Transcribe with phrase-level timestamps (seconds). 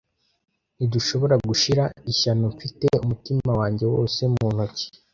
[0.75, 4.85] ntidushobora gushira ishyano nfite umutima wanjye wose mu ntoki